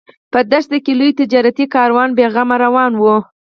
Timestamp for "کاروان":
1.75-2.09